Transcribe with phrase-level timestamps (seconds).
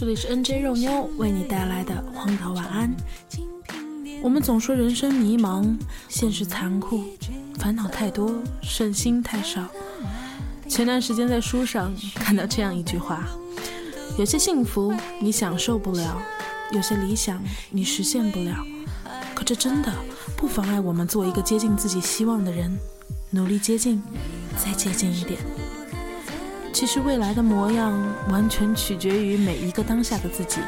[0.00, 2.90] 这里是 NJ 肉妞为你带来的荒岛晚安。
[4.22, 5.76] 我们总说人生迷茫，
[6.08, 7.04] 现实残酷，
[7.58, 8.32] 烦恼太多，
[8.62, 9.68] 顺心太少。
[10.66, 13.28] 前段时间在书上看到这样一句话：
[14.18, 14.90] 有些幸福
[15.20, 16.18] 你享受不了，
[16.72, 18.56] 有些理想你实现不了。
[19.34, 19.92] 可这真的
[20.34, 22.74] 不妨碍我们做一个接近自己希望的人，
[23.28, 24.02] 努力接近，
[24.56, 25.38] 再接近一点。
[26.72, 27.92] 其实未来的模样
[28.30, 30.60] 完全取决于每一个当下的自己。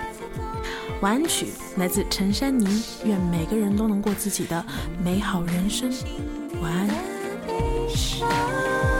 [1.01, 4.65] 晚安曲来自陈珊妮，愿每个人都能过自己的
[5.03, 5.91] 美好人生。
[6.61, 8.92] 晚安。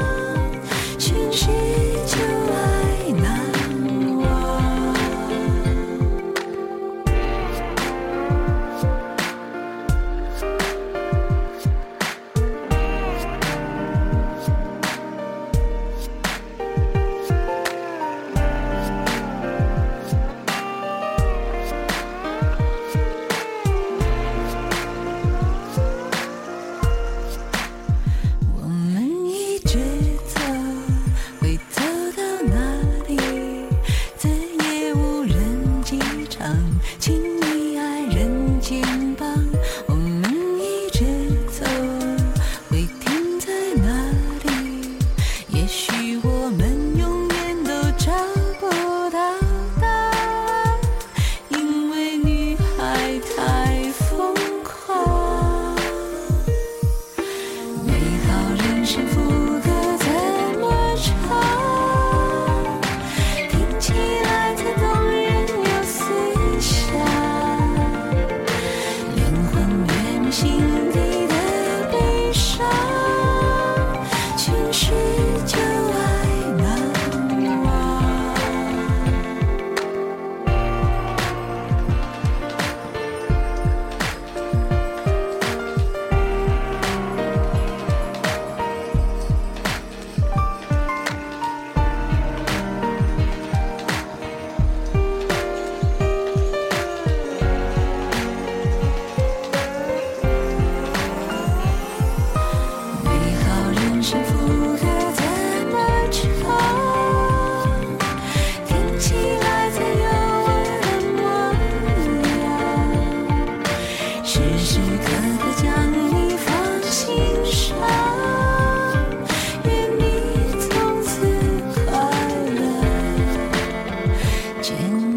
[124.63, 125.12] 见